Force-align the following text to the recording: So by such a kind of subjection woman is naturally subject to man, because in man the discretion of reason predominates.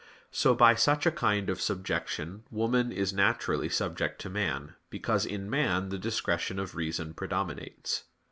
So 0.31 0.55
by 0.55 0.73
such 0.73 1.05
a 1.05 1.11
kind 1.11 1.47
of 1.47 1.61
subjection 1.61 2.41
woman 2.49 2.91
is 2.91 3.13
naturally 3.13 3.69
subject 3.69 4.19
to 4.21 4.31
man, 4.31 4.73
because 4.89 5.27
in 5.27 5.47
man 5.47 5.89
the 5.89 5.99
discretion 5.99 6.57
of 6.57 6.73
reason 6.73 7.13
predominates. 7.13 8.05